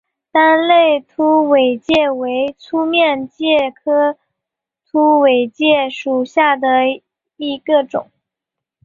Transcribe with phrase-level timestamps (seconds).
[0.31, 4.17] 单肋凸尾介为粗面介科
[4.89, 6.67] 凸尾介属下的
[7.37, 8.09] 一个种。